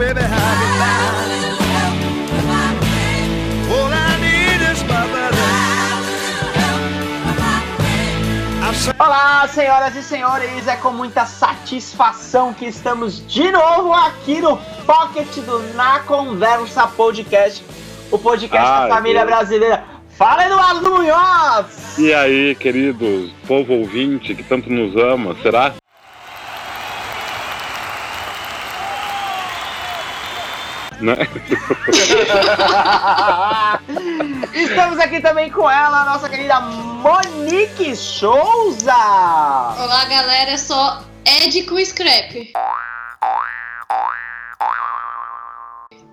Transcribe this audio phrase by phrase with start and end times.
[0.00, 0.40] baby, how.
[3.70, 5.20] All I need is my
[8.98, 15.28] Olá, senhoras e senhores, é com muita satisfação que estamos de novo aqui no Pocket
[15.44, 17.62] do Na Conversa Podcast,
[18.10, 19.36] o podcast Ai, da família Deus.
[19.36, 19.84] brasileira.
[20.16, 21.98] Fala, Eduardo Munhoz!
[21.98, 25.74] E aí, queridos, povo ouvinte que tanto nos ama, será?
[31.00, 31.16] Né?
[34.52, 38.92] Estamos aqui também com ela, a nossa querida Monique Souza!
[38.92, 42.52] Olá, galera, eu sou Ed com Scrap.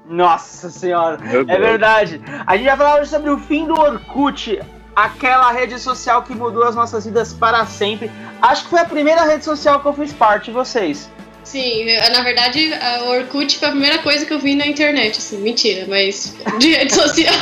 [0.06, 2.22] Nossa senhora, é verdade.
[2.46, 4.62] A gente vai falar hoje sobre o fim do Orkut,
[4.96, 8.10] aquela rede social que mudou as nossas vidas para sempre.
[8.42, 11.10] Acho que foi a primeira rede social que eu fiz parte, vocês.
[11.48, 12.72] Sim, na verdade,
[13.04, 16.74] o Orkut foi a primeira coisa que eu vi na internet, assim, mentira, mas de
[16.74, 17.34] rede social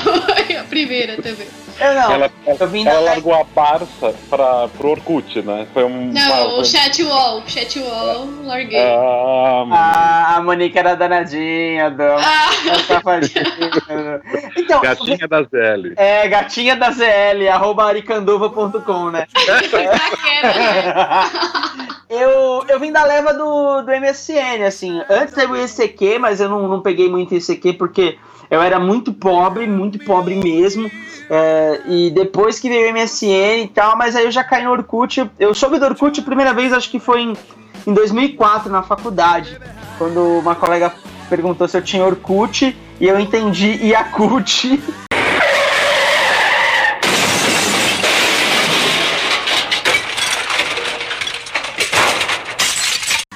[1.12, 1.48] a também.
[1.80, 5.68] Eu não, Ela, eu vim ela largou a Barça para pro Orkut, né?
[5.74, 6.12] Foi um.
[6.12, 8.80] Não, ah, o Chatwall, Chatwall, larguei.
[8.80, 12.22] ah, Ah, a Monique era danadinha, dama.
[12.22, 12.50] Ah.
[14.58, 15.94] Então, gatinha da ZL.
[15.98, 19.28] é, gatinha da ZL, arroba aricanduva.com, né?
[19.36, 21.30] taquera, né?
[22.08, 25.02] Eu, eu vim da leva do, do MSN, assim.
[25.10, 28.18] Antes teve o ICQ, mas eu não, não peguei muito ICQ porque
[28.50, 30.90] eu era muito pobre, muito pobre mesmo.
[31.30, 34.72] É, e depois que veio o MSN e tal, mas aí eu já caí no
[34.72, 35.30] Orkut.
[35.40, 37.34] Eu soube do Orkut a primeira vez, acho que foi em,
[37.88, 39.58] em 2004, na faculdade.
[39.98, 40.94] Quando uma colega
[41.30, 44.80] perguntou se eu tinha Orkut e eu entendi Yakut.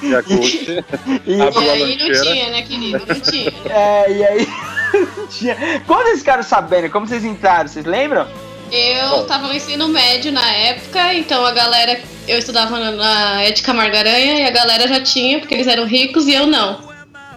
[0.01, 0.83] E a Kut.
[1.27, 3.05] E, E aí não tinha, né, querido?
[3.05, 3.53] Não tinha.
[3.69, 4.47] é, e aí.
[5.29, 6.89] tinha- Quando vocês ficaram sabendo?
[6.89, 7.67] Como vocês entraram?
[7.67, 8.27] Vocês lembram?
[8.71, 11.99] Eu tava no ensino médio na época, então a galera.
[12.27, 16.27] Eu estudava na- na Ética Margaranha e a galera já tinha, porque eles eram ricos
[16.27, 16.79] e eu não.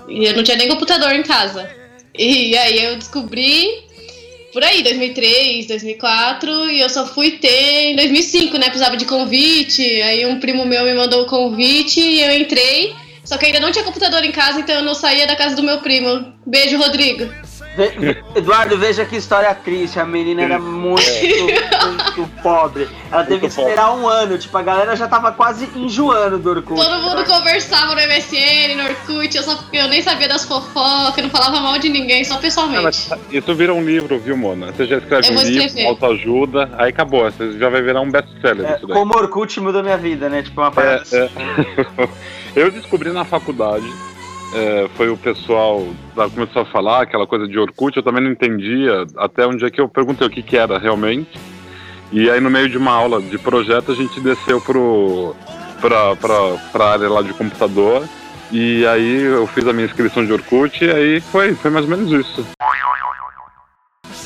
[0.09, 1.71] E eu não tinha nem computador em casa.
[2.15, 3.67] E aí eu descobri
[4.53, 8.67] por aí, 2003, 2004, e eu só fui ter em 2005, né?
[8.67, 9.81] Precisava de convite.
[10.03, 12.93] Aí um primo meu me mandou o convite e eu entrei.
[13.25, 15.63] Só que ainda não tinha computador em casa, então eu não saía da casa do
[15.63, 16.35] meu primo.
[16.45, 17.33] Beijo, Rodrigo.
[17.77, 19.99] Ve- Eduardo, veja que história triste.
[19.99, 21.03] A menina era muito,
[22.17, 22.87] muito pobre.
[23.11, 23.71] Ela teve que Muito pobre.
[23.73, 24.37] esperar um ano.
[24.37, 26.81] Tipo, a galera já tava quase enjoando do Orkut.
[26.81, 31.31] Todo mundo conversava no MSN, no Orkut, eu, só, eu nem sabia das fofocas, não
[31.31, 32.83] falava mal de ninguém, só Ah, pessoalmente.
[32.83, 34.73] mas Isso vira um livro, viu, Mona?
[34.73, 37.25] Você já escreve Eu um livro, autoajuda, aí acabou.
[37.31, 38.97] Você já vai virar um best-seller É, isso daí.
[38.97, 40.43] como o Orkut mudou minha vida, né?
[40.43, 41.05] Tipo, uma parada.
[41.13, 41.17] É,
[42.03, 42.09] é.
[42.55, 43.91] Eu descobri na faculdade,
[44.55, 45.87] é, foi o pessoal
[46.17, 49.71] lá começou a falar aquela coisa de Orkut, eu também não entendia, até um dia
[49.71, 51.31] que eu perguntei o que, que era realmente.
[52.11, 55.35] E aí no meio de uma aula de projeto a gente desceu pro,
[55.81, 56.37] pra, pra,
[56.71, 58.07] pra área lá de computador.
[58.51, 61.97] E aí eu fiz a minha inscrição de Orkut e aí foi, foi mais ou
[61.97, 62.47] menos isso.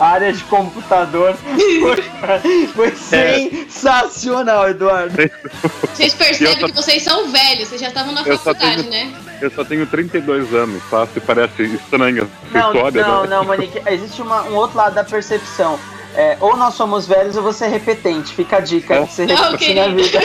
[0.00, 1.34] Área de computador.
[1.34, 2.02] Foi,
[2.74, 3.48] foi É.
[3.70, 5.14] sensacional, Eduardo.
[5.94, 9.14] Vocês percebem só- que vocês são velhos, vocês já estavam na Eu faculdade, tenho- né?
[9.40, 11.06] Eu só tenho 32 anos, tá?
[11.06, 13.28] Se parece estranha essa Não, história, não, né?
[13.28, 13.80] não, Monique.
[13.86, 15.78] Existe uma- um outro lado da percepção.
[16.14, 18.32] É, ou nós somos velhos ou você é repetente.
[18.34, 18.94] Fica a dica.
[18.94, 19.04] É.
[19.06, 20.18] Você repete na vida.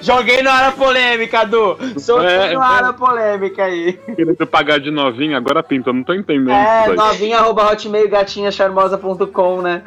[0.00, 1.76] Joguei no área polêmica, Du.
[1.98, 2.64] Soltei É, no é.
[2.66, 3.92] área polêmica aí.
[4.16, 9.60] Querendo pagar de novinha, agora pinta, eu não tô entendendo É, novinha, arroba hotmail, gatinhacharmosa.com,
[9.60, 9.82] né?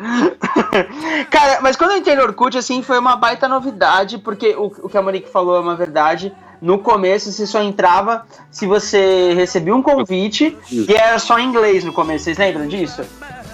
[1.32, 4.90] Cara, mas quando eu entrei no Orkut, assim, foi uma baita novidade, porque o, o
[4.90, 6.32] que a Monique falou é uma verdade.
[6.62, 11.84] No começo, você só entrava se você recebia um convite, e era só em inglês
[11.84, 13.02] no começo, vocês lembram disso?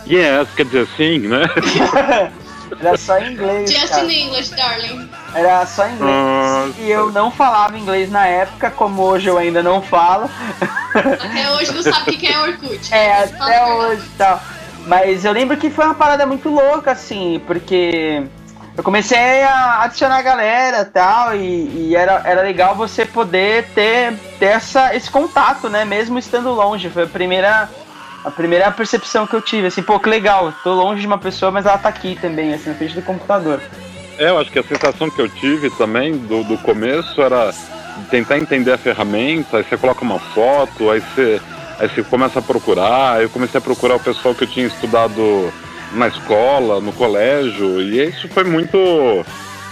[0.06, 1.44] Yes, quer dizer sim, né?
[2.80, 4.12] Era só em inglês, Just cara.
[4.12, 5.10] in English, darling.
[5.34, 6.12] Era só em inglês.
[6.12, 6.82] Nossa.
[6.82, 10.30] E eu não falava inglês na época, como hoje eu ainda não falo.
[10.94, 12.80] Até hoje não sabe o que é Orkut.
[12.94, 14.42] É, até hoje e tal.
[14.86, 18.24] Mas eu lembro que foi uma parada muito louca, assim, porque
[18.78, 24.14] eu comecei a adicionar a galera tal, e, e era, era legal você poder ter,
[24.38, 25.84] ter essa, esse contato, né?
[25.84, 26.88] Mesmo estando longe.
[26.88, 27.68] Foi a primeira,
[28.24, 31.52] a primeira percepção que eu tive, assim, pô, que legal, tô longe de uma pessoa,
[31.52, 33.60] mas ela tá aqui também, assim, na frente do computador.
[34.20, 37.52] É, eu acho que a sensação que eu tive também do, do começo era
[38.12, 41.42] tentar entender a ferramenta, aí você coloca uma foto, aí você,
[41.80, 45.52] aí você começa a procurar, eu comecei a procurar o pessoal que eu tinha estudado
[45.94, 48.78] na escola, no colégio, e isso foi muito.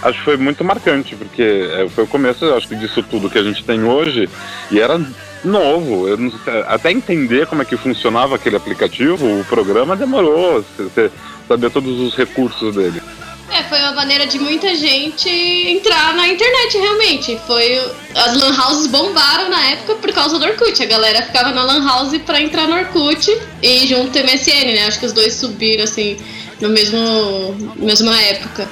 [0.02, 1.42] Acho que foi muito marcante, porque
[1.72, 4.28] é, foi o começo, acho que disso tudo que a gente tem hoje,
[4.70, 5.00] e era
[5.44, 6.06] novo.
[6.06, 6.32] Eu não
[6.68, 10.64] até entender como é que funcionava aquele aplicativo, o programa demorou.
[10.78, 11.10] Você
[11.48, 13.00] saber todos os recursos dele.
[13.48, 17.40] É, foi uma maneira de muita gente entrar na internet, realmente.
[17.46, 17.78] Foi.
[18.14, 20.82] As lan houses bombaram na época por causa do Orkut.
[20.82, 23.30] A galera ficava na lan house pra entrar no Orkut
[23.62, 24.86] e junto MSN, né?
[24.86, 26.16] Acho que os dois subiram, assim,
[26.60, 27.56] no mesmo.
[27.76, 28.68] mesma época.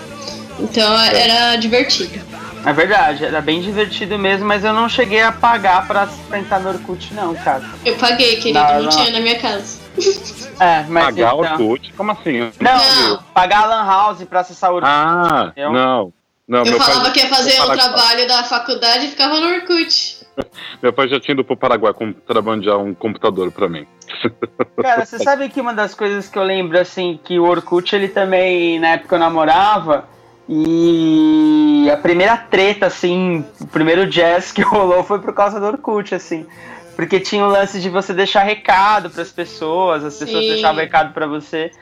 [0.58, 2.33] Então era divertido.
[2.66, 6.60] É verdade, era bem divertido mesmo, mas eu não cheguei a pagar pra, pra entrar
[6.60, 7.62] no Orkut, não, cara.
[7.84, 8.88] Eu paguei, querido, Não, não, não.
[8.90, 9.78] tinha na minha casa.
[10.58, 11.04] É, mas.
[11.04, 11.92] Pagar então- Orkut?
[11.92, 12.50] Como assim?
[12.60, 13.22] Não, Não.
[13.34, 14.90] pagar a Lan House pra acessar o Orkut.
[14.92, 16.12] Ah, Eu- não.
[16.46, 17.78] Não, Eu meu pai falava já que ia fazer o Paraguai.
[17.78, 20.24] trabalho da faculdade e ficava no Orkut.
[20.82, 23.86] Meu pai já tinha ido pro Paraguai contrabandear um computador pra mim.
[24.82, 28.08] Cara, você sabe que uma das coisas que eu lembro, assim, que o Orkut, ele
[28.08, 30.06] também, na época eu namorava,
[30.48, 36.14] e a primeira treta, assim, o primeiro jazz que rolou foi por causa do Orkut,
[36.14, 36.46] assim.
[36.94, 40.52] Porque tinha o lance de você deixar recado pras pessoas, as pessoas Sim.
[40.52, 41.72] deixavam recado pra você.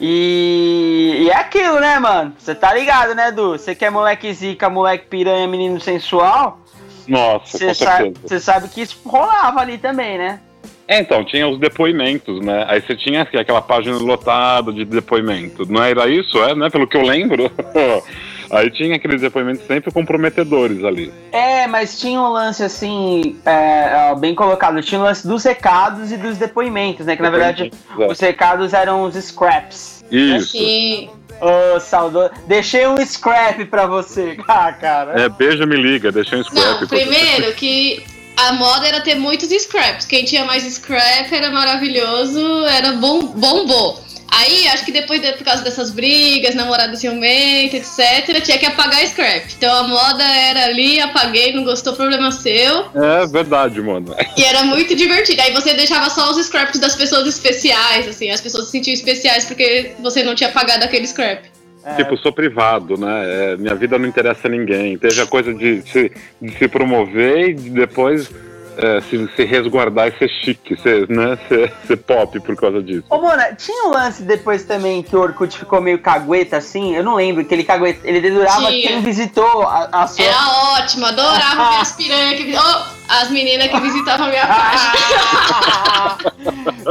[0.00, 2.34] E, e é aquilo, né, mano?
[2.38, 3.52] Você tá ligado, né, Du?
[3.52, 6.60] Você que é moleque zica, moleque piranha, menino sensual,
[7.06, 10.40] Nossa, você sabe, sabe que isso rolava ali também, né?
[10.88, 12.64] É, então, tinha os depoimentos, né?
[12.66, 15.70] Aí você tinha assim, aquela página lotada de depoimento.
[15.70, 16.70] Não era isso, é, né?
[16.70, 17.50] Pelo que eu lembro.
[18.50, 21.12] Aí tinha aqueles depoimentos sempre comprometedores ali.
[21.30, 26.16] É, mas tinha um lance assim, é, bem colocado, tinha um lance dos recados e
[26.16, 27.14] dos depoimentos, né?
[27.14, 28.06] Que na verdade É.
[28.06, 30.02] os recados eram os scraps.
[30.10, 30.56] Isso.
[30.56, 31.10] Assim,
[31.40, 32.30] Ô, saudoso.
[32.46, 34.36] Deixei um scrap pra você.
[34.48, 35.20] Ah, cara.
[35.20, 36.80] É, beijo, me liga, deixa um scrap.
[36.80, 38.02] Não, primeiro que
[38.38, 40.06] a moda era ter muitos scraps.
[40.06, 44.06] Quem tinha mais scrap era maravilhoso, era bom, bombou.
[44.30, 49.02] Aí, acho que depois, de- por causa dessas brigas, namorada ciumenta, etc., tinha que apagar
[49.06, 49.46] scrap.
[49.56, 52.86] Então a moda era ali, apaguei, não gostou, problema seu.
[52.94, 54.14] É verdade, mano.
[54.36, 55.40] E era muito divertido.
[55.40, 59.46] Aí você deixava só os scraps das pessoas especiais, assim, as pessoas se sentiam especiais
[59.46, 61.44] porque você não tinha apagado aquele scrap.
[61.84, 63.52] É, Tipo, sou privado, né?
[63.52, 64.98] É, minha vida não interessa a ninguém.
[64.98, 68.30] Teve a coisa de se, de se promover e de depois
[68.78, 71.36] é, se, se resguardar e ser chique, ser, né?
[71.48, 73.04] ser, ser pop por causa disso.
[73.10, 77.02] Ô, Mona, tinha um lance depois também que o Orkut ficou meio cagueta assim, eu
[77.02, 78.88] não lembro, que ele cagueta, ele dedurava Tinha.
[78.88, 80.24] quem visitou a, a sua.
[80.24, 82.54] Era ótimo, adorava ver as piranhas que.
[82.56, 84.92] Oh, as meninas que visitavam a minha página.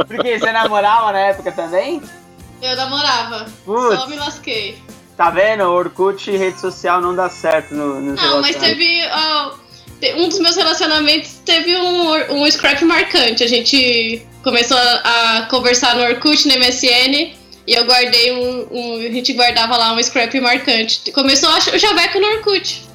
[0.06, 2.02] Porque você namorava na época também?
[2.62, 3.46] Eu namorava.
[3.64, 3.96] Putz.
[4.00, 4.78] Só me lasquei.
[5.16, 5.62] Tá vendo?
[5.64, 9.02] Orkut e rede social não dá certo no, nos Não, mas teve.
[9.10, 9.52] ó,
[10.16, 13.42] um dos meus relacionamentos teve um, um scrap marcante.
[13.42, 17.36] A gente começou a, a conversar no Orkut, no MSN.
[17.66, 21.10] E eu guardei um, um- A gente guardava lá um scrap marcante.
[21.12, 22.87] Começou a- o Javeco no Orkut.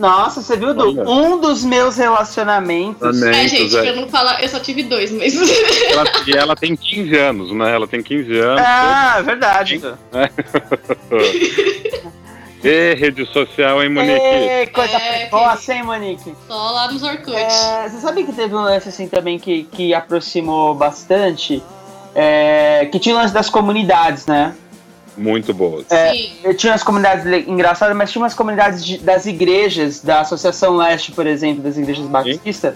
[0.00, 0.98] Nossa, você viu, Du?
[0.98, 1.08] Olha.
[1.08, 3.22] Um dos meus relacionamentos.
[3.22, 3.38] Amém.
[3.38, 5.34] É, gente, pra não falar, eu só tive dois, mas.
[5.90, 7.74] Ela, e ela tem 15 anos, né?
[7.74, 8.62] Ela tem 15 anos.
[8.64, 9.78] Ah, é verdade.
[9.78, 9.98] Du.
[12.62, 14.20] E rede social, hein, Monique?
[14.20, 16.34] Ê, coisa É, precoce, hein, Monique?
[16.46, 17.34] Só lá nos Orkut.
[17.34, 21.62] É, você sabe que teve um lance assim também que, que aproximou bastante?
[22.14, 24.54] É, que tinha o lance das comunidades, né?
[25.16, 25.84] Muito boas.
[25.90, 26.12] É.
[26.44, 31.12] Eu tinha umas comunidades engraçadas, mas tinha umas comunidades de- das igrejas, da Associação Leste,
[31.12, 32.74] por exemplo, das igrejas batistas,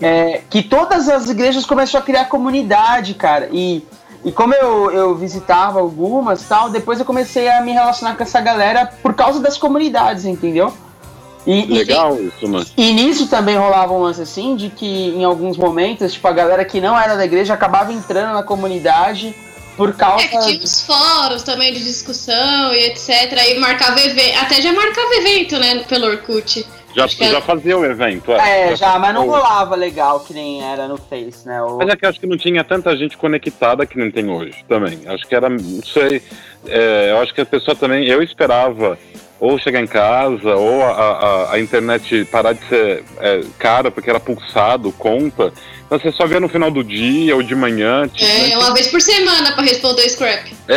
[0.00, 3.48] é, que todas as igrejas começaram a criar comunidade, cara.
[3.52, 3.84] E,
[4.24, 8.40] e como eu, eu visitava algumas tal, depois eu comecei a me relacionar com essa
[8.40, 10.72] galera por causa das comunidades, entendeu?
[11.46, 12.64] E, e- Legal isso, mano.
[12.74, 16.64] e nisso também rolava um lance assim, de que em alguns momentos, tipo, a galera
[16.64, 19.34] que não era da igreja acabava entrando na comunidade
[19.76, 20.24] por causa.
[20.24, 23.32] É que tinha uns fóruns também de discussão e etc.
[23.38, 24.38] Aí marcava evento.
[24.38, 25.84] Até já marcava evento, né?
[25.88, 26.64] Pelo Orkut.
[26.96, 28.70] Já, já fazia o evento, é.
[28.70, 31.60] É, já, mas não rolava legal que nem era no Face, né?
[31.60, 34.30] O- Mas é que eu acho que não tinha tanta gente conectada que não tem
[34.30, 35.00] hoje também.
[35.06, 36.22] Acho que era, não sei,
[36.68, 38.96] é, eu acho que a pessoa também, eu esperava
[39.44, 44.08] ou chegar em casa, ou a, a, a internet parar de ser é, cara, porque
[44.08, 45.52] era pulsado, conta.
[45.84, 48.08] Então você só via no final do dia ou de manhã.
[48.08, 48.56] tipo, É, né?
[48.56, 50.50] uma vez por semana pra responder o scrap.
[50.66, 50.74] é,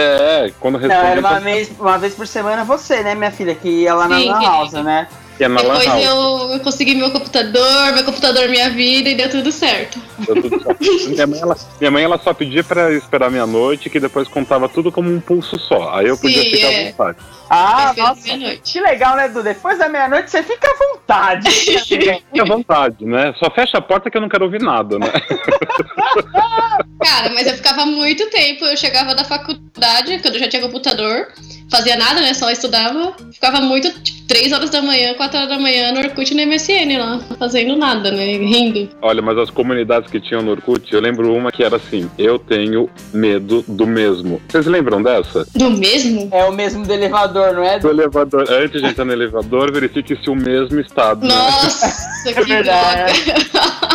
[0.48, 3.32] é, quando Não, era respondia uma pra- vez, uma vez por semana você, né, minha
[3.32, 4.30] filha, que ia lá na Sim.
[4.32, 5.08] House, né?
[5.40, 10.00] É Depois eu, eu consegui meu computador, meu computador minha vida e deu tudo certo.
[10.20, 10.84] Deu tudo certo.
[11.10, 14.92] minha, mãe, ela, minha mãe ela só pedia pra esperar meia-noite, que depois contava tudo
[14.92, 15.96] como um pulso só.
[15.96, 16.82] Aí eu podia Sim, ficar é.
[16.82, 17.18] à vontade.
[17.50, 18.28] Ah, nossa,
[18.64, 19.42] que legal, né, Du?
[19.42, 21.50] Depois da meia-noite você fica à vontade.
[21.88, 23.34] Fique à vontade, né?
[23.40, 25.08] Só fecha a porta que eu não quero ouvir nada, né?
[27.02, 28.66] Cara, mas eu ficava muito tempo.
[28.66, 31.28] Eu chegava da faculdade, quando eu já tinha computador.
[31.70, 32.34] Fazia nada, né?
[32.34, 33.14] Só estudava.
[33.32, 36.52] Ficava muito, tipo, 3 horas da manhã, 4 horas da manhã no Orkut e no
[36.52, 38.26] MSN lá, fazendo nada, né?
[38.38, 38.90] Rindo.
[39.02, 42.38] Olha, mas as comunidades que tinham no Orkut, eu lembro uma que era assim: eu
[42.38, 44.42] tenho medo do mesmo.
[44.50, 45.48] Vocês lembram dessa?
[45.56, 46.28] Do mesmo?
[46.32, 47.80] É o mesmo do elevador, não é?
[47.80, 48.46] Do elevador.
[48.52, 51.26] Antes de entrar no elevador, verifique se o mesmo estado.
[51.26, 51.34] né?
[51.34, 53.14] Nossa, que verdade.
[53.24, 53.88] droga.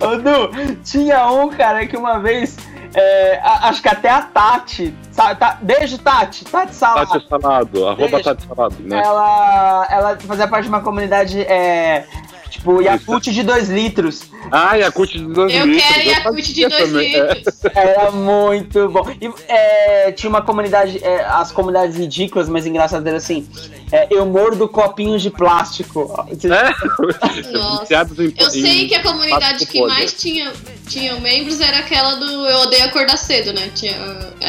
[0.00, 2.56] Ô, Du, tinha um, cara, que uma vez.
[2.94, 4.94] É, acho que até a Tati.
[5.10, 6.44] sabe, tá- beijo, Tati.
[6.44, 7.08] Tati Salado.
[7.12, 8.22] Tati Salado, arroba.
[8.22, 9.02] Tati Salado, né?
[9.04, 11.40] Ela, ela fazia parte de uma comunidade.
[11.42, 12.04] É,
[12.50, 14.22] tipo, Yakut de 2 litros.
[14.50, 15.92] Ah, Yakut de 2 Eu litros.
[15.92, 17.34] quero Yakut de fazia 2 também, é.
[17.34, 17.64] litros.
[17.74, 19.06] Era muito bom.
[19.20, 23.46] E, é, tinha uma comunidade, é, as comunidades ridículas, mas engraçadas assim:
[23.90, 26.12] é, eu mordo copinhos de plástico.
[26.28, 27.88] É, Nossa.
[28.38, 30.52] Eu sei que a comunidade que mais tinha,
[30.86, 33.70] tinha membros era aquela do Eu Odeio Acordar Cedo, né?
[33.74, 33.96] Tinha,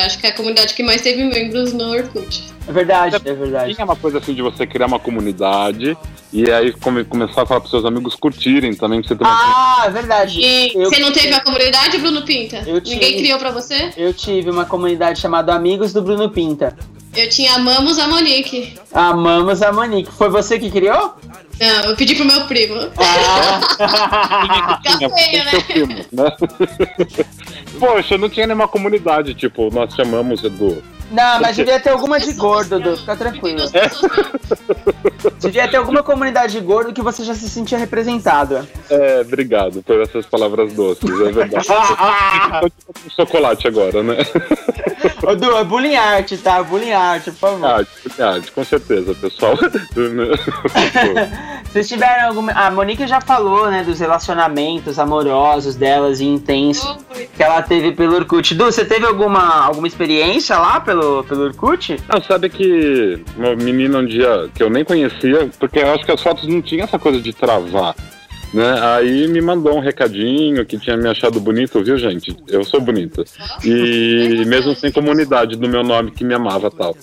[0.06, 2.44] acho que é a comunidade que mais teve membros no Orkut.
[2.68, 3.74] É verdade, é verdade.
[3.74, 5.98] Tinha uma coisa assim de você criar uma comunidade
[6.32, 9.84] e aí come- começar a falar pros seus amigos curtirem também, pra você uma Ah,
[9.88, 10.40] é verdade.
[10.40, 12.58] E Eu- você não teve a comunidade, Bruno Pinta?
[12.68, 13.18] Eu Ninguém tive.
[13.24, 13.92] criou pra você?
[13.98, 16.76] Eu tive uma comunidade chamada Amigos do Bruno Pinta.
[17.16, 18.78] Eu tinha Amamos a Monique.
[18.94, 20.12] Amamos a Monique.
[20.12, 21.16] Foi você que criou?
[21.60, 22.76] Não, eu pedi pro meu primo.
[22.98, 24.80] Ah.
[24.98, 26.32] Tinha, feio, seu primo, né?
[27.80, 30.84] Poxa, não tinha nenhuma comunidade, tipo, nós chamamos Edu.
[31.12, 32.96] Não, mas devia ter alguma de gordo, Du.
[32.96, 33.62] Fica tranquilo.
[35.40, 38.68] Devia ter alguma comunidade de gordo que você já se sentia representado.
[38.90, 41.66] É, obrigado por essas palavras doces, é verdade.
[42.86, 44.18] Tô com chocolate agora, né?
[45.24, 46.62] Ô, Du, é bullying art, tá?
[46.62, 47.60] Bullying art, por favor.
[47.60, 49.58] Verdade, verdade, com certeza, pessoal.
[51.66, 52.52] Vocês tiveram alguma.
[52.52, 56.98] A Monique já falou, né, dos relacionamentos amorosos delas e intensos
[57.36, 58.56] que ela teve pelo Orkut.
[58.56, 61.98] Du, você teve alguma, alguma experiência lá pelo, pelo Orkut?
[62.12, 66.12] Não, sabe que uma menina um dia que eu nem conhecia, porque eu acho que
[66.12, 67.96] as fotos não tinham essa coisa de travar.
[68.54, 68.80] Né?
[68.82, 72.36] Aí me mandou um recadinho que tinha me achado bonito, viu, gente?
[72.48, 73.24] Eu sou bonita.
[73.64, 76.98] E mesmo sem comunidade do meu nome que me amava e tal.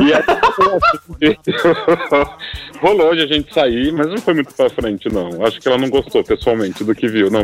[0.00, 0.22] E aí
[2.80, 5.44] rolou de a gente sair, mas não foi muito pra frente, não.
[5.44, 7.40] Acho que ela não gostou pessoalmente do que viu, não.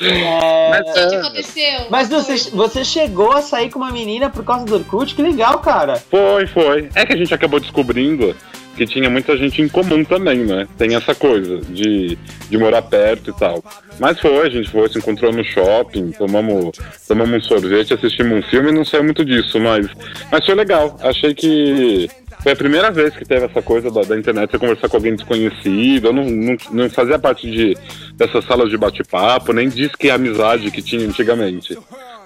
[0.00, 0.70] É...
[0.70, 1.86] Mas, O que é, aconteceu?
[1.90, 5.14] Mas você, você chegou a sair com uma menina por causa do Orkut?
[5.14, 5.96] Que legal, cara.
[5.96, 6.88] Foi, foi.
[6.94, 8.34] É que a gente acabou descobrindo
[8.78, 10.66] que tinha muita gente em comum também, né?
[10.78, 12.16] Tem essa coisa de,
[12.48, 13.62] de morar perto e tal.
[13.98, 18.48] Mas foi, a gente foi, se encontrou no shopping, tomamos, tomamos um sorvete, assistimos um
[18.48, 19.88] filme não saiu muito disso, mas,
[20.30, 20.96] mas foi legal.
[21.02, 22.08] Achei que
[22.40, 25.16] foi a primeira vez que teve essa coisa da, da internet, você conversar com alguém
[25.16, 26.06] desconhecido.
[26.06, 27.76] Eu não, não, não fazia parte de,
[28.14, 31.76] dessas salas de bate-papo, nem disse que é amizade que tinha antigamente.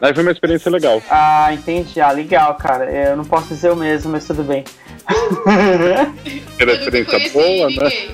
[0.02, 1.00] Aí foi uma experiência legal.
[1.08, 2.00] Ah, entendi.
[2.00, 2.90] Ah, legal, cara.
[2.90, 4.64] Eu não posso dizer o mesmo, mas tudo bem.
[6.58, 8.10] Era experiência boa, né?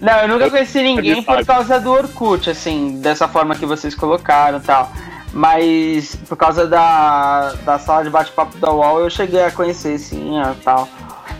[0.00, 4.56] Não, eu nunca conheci ninguém por causa do Orkut, assim, dessa forma que vocês colocaram
[4.56, 4.90] e tal.
[5.34, 10.40] Mas por causa da, da sala de bate-papo da UOL eu cheguei a conhecer, sim,
[10.40, 10.88] e tal.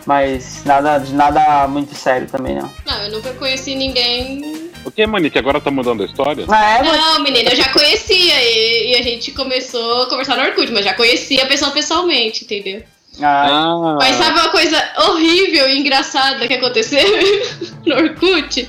[0.04, 2.70] Mas nada, de nada muito sério também, não.
[2.84, 4.53] Não, eu nunca conheci ninguém.
[4.84, 5.38] O que, Monique?
[5.38, 6.44] Agora tá mudando a história?
[6.48, 10.36] Ah, é, mas- Não, menina, eu já conhecia e, e a gente começou a conversar
[10.36, 12.82] no Orkut, mas já conhecia a pessoa pessoalmente, entendeu?
[13.22, 14.76] Ah, Ah, Mas sabe uma coisa
[15.08, 17.00] horrível e engraçada que aconteceu
[17.86, 18.68] no Orkut?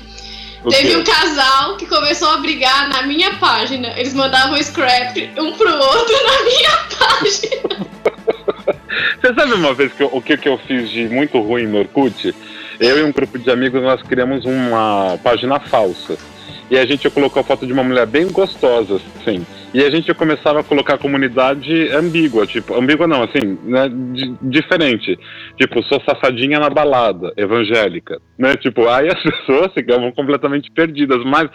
[0.64, 0.96] o Teve quê?
[0.96, 3.92] um casal que começou a brigar na minha página.
[3.98, 7.86] Eles mandavam scrap um pro outro na minha página.
[9.20, 11.78] Você sabe uma vez que eu- o que, que eu fiz de muito ruim no
[11.80, 12.34] Orkut?
[12.80, 16.16] Eu e um grupo de amigos, nós criamos uma página falsa.
[16.70, 19.46] E a gente colocou a foto de uma mulher bem gostosa, assim.
[19.72, 24.34] E a gente começava a colocar a comunidade ambígua, tipo, ambígua não, assim, né, di-
[24.42, 25.16] diferente.
[25.56, 28.56] Tipo, sou safadinha na balada, evangélica, né?
[28.56, 31.48] Tipo, aí as pessoas ficavam completamente perdidas, mas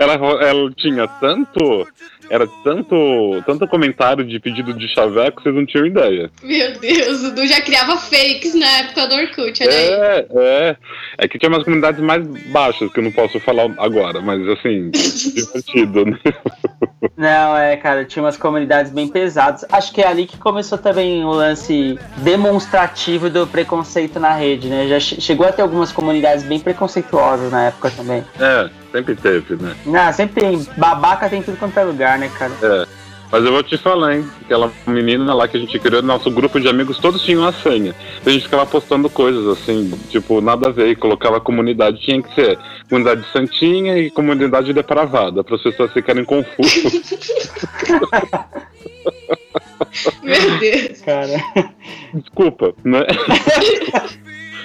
[0.00, 1.86] ela, ela tinha tanto,
[2.30, 6.30] era tanto, tanto comentário de pedido de chaveco, vocês não tinham ideia.
[6.42, 9.88] Meu Deus, o Du já criava fakes na época do Orkut, olha aí.
[9.88, 10.76] É, é.
[11.18, 14.90] É que tinha umas comunidades mais baixas que eu não posso falar agora, mas assim,
[14.90, 16.18] divertido, né?
[17.20, 19.62] Não, é, cara, tinha umas comunidades bem pesadas.
[19.70, 24.88] Acho que é ali que começou também o lance demonstrativo do preconceito na rede, né?
[24.88, 28.24] Já che- chegou a ter algumas comunidades bem preconceituosas na época também.
[28.40, 29.76] É, sempre teve, né?
[29.84, 30.66] Não, sempre tem.
[30.78, 32.52] Babaca tem tudo quanto é lugar, né, cara?
[32.62, 32.86] É.
[33.30, 34.28] Mas eu vou te falar, hein?
[34.42, 37.94] Aquela menina lá que a gente criou, nosso grupo de amigos, todos tinham a senha.
[38.24, 42.34] A gente ficava postando coisas assim, tipo, nada a ver, e colocava comunidade, tinha que
[42.34, 42.58] ser
[42.88, 47.14] comunidade santinha e comunidade depravada, para as pessoas ficarem confusas.
[50.22, 51.00] Meu Deus.
[51.00, 51.42] Cara.
[52.14, 53.06] Desculpa, né?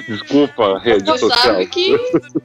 [0.08, 1.40] Desculpa, rede Você social.
[1.56, 1.98] sabe que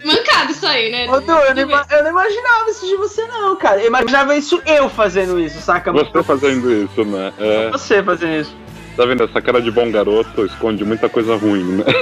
[0.04, 1.06] mancado isso aí, né?
[1.10, 3.80] Ô, Du, eu, não ima- eu não imaginava isso de você, não, cara.
[3.80, 5.92] Eu imaginava isso eu fazendo isso, saca?
[5.92, 7.32] Você fazendo isso, né?
[7.38, 8.56] É, Você fazendo isso.
[8.96, 9.24] tá vendo?
[9.24, 11.84] Essa cara de bom garoto esconde muita coisa ruim, né?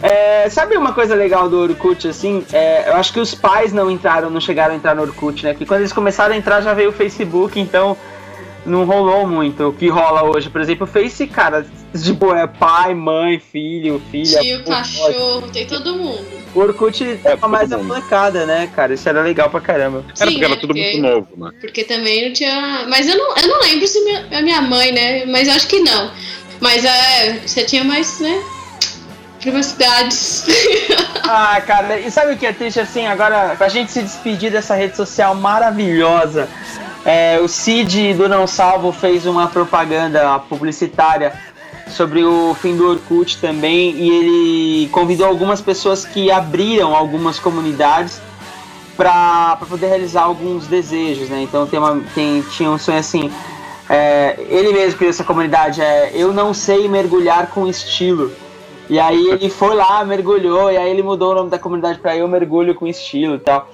[0.00, 2.44] É, sabe uma coisa legal do Orkut, assim?
[2.52, 5.52] É, eu acho que os pais não entraram, não chegaram a entrar no Orkut, né?
[5.52, 7.96] Porque quando eles começaram a entrar já veio o Facebook, então
[8.64, 10.48] não rolou muito o que rola hoje.
[10.50, 11.66] Por exemplo, o Face, cara,
[11.96, 14.40] tipo, é pai, mãe, filho, filha.
[14.40, 16.38] Tio, pô, cachorro, tem todo mundo.
[16.54, 17.94] O Orkut É, tava mais a todo mundo.
[17.96, 18.94] molecada, né, cara?
[18.94, 20.04] Isso era legal pra caramba.
[20.18, 21.50] Era Sim, porque era tudo porque- muito novo, né?
[21.60, 22.84] Porque também não tinha.
[22.88, 25.26] Mas eu não, eu não lembro se minha, a minha mãe, né?
[25.26, 26.10] Mas eu acho que não.
[26.60, 28.42] Mas é, você tinha mais, né?
[29.40, 30.44] Privacidades.
[31.30, 33.06] Ah, cara, e sabe o que é triste assim?
[33.06, 36.48] Agora, pra gente se despedir dessa rede social maravilhosa,
[37.04, 41.34] é, o Cid do Não Salvo fez uma propaganda publicitária
[41.90, 48.20] sobre o fim do Orkut também e ele convidou algumas pessoas que abriram algumas comunidades
[48.96, 51.42] para poder realizar alguns desejos, né?
[51.42, 53.30] Então tem uma, tem, tinha um sonho assim.
[53.88, 58.32] é, ele mesmo criou essa comunidade, é Eu não sei mergulhar com estilo.
[58.90, 62.16] E aí ele foi lá, mergulhou, e aí ele mudou o nome da comunidade pra
[62.16, 63.68] Eu Mergulho com Estilo e tal.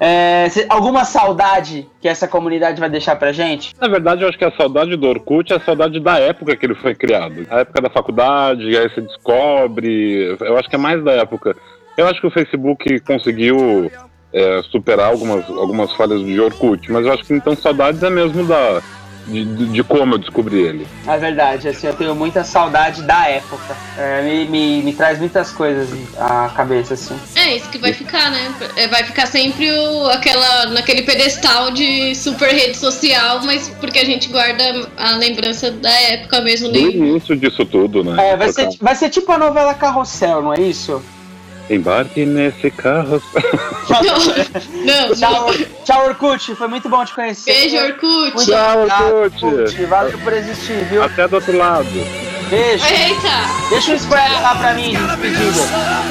[0.00, 3.74] É, alguma saudade que essa comunidade vai deixar pra gente?
[3.80, 6.66] Na verdade, eu acho que a saudade do Orkut é a saudade da época que
[6.66, 7.46] ele foi criado.
[7.50, 10.36] A época da faculdade, aí você descobre.
[10.40, 11.56] Eu acho que é mais da época.
[11.96, 13.90] Eu acho que o Facebook conseguiu
[14.32, 18.44] é, superar algumas, algumas falhas de Orkut, mas eu acho que então saudades é mesmo
[18.44, 18.82] da,
[19.26, 20.86] de, de- como eu descobri ele.
[21.06, 23.76] É verdade, assim, eu tenho muita saudade da época.
[23.98, 25.88] É, me, me, me traz muitas coisas
[26.18, 27.16] à cabeça, assim.
[27.36, 28.54] É isso que vai ficar, né?
[28.76, 34.04] É, Vai ficar sempre o, aquela, naquele pedestal de super rede social, mas porque a
[34.04, 36.68] gente guarda a lembrança da época mesmo.
[36.68, 36.90] No Nem...
[36.94, 38.30] início disso tudo, né?
[38.30, 41.02] É, vai, ser, vai ser tipo a novela Carrossel, não é isso?
[41.70, 43.22] Embarque nesse carro.
[43.88, 45.66] Não, não, Tchau, não.
[45.84, 47.52] tchau, Orkut, foi muito bom te conhecer.
[47.52, 48.46] Beijo, Orkut.
[48.46, 48.86] Tchau,
[49.22, 49.86] Orkut.
[49.86, 51.02] Valeu por existir, viu?
[51.02, 51.88] Até do outro lado.
[52.50, 52.84] Beijo.
[52.84, 53.68] Eita!
[53.70, 55.60] Deixa um spoiler lá pra mim, despedida.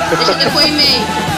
[0.09, 1.33] Deixa depoimento.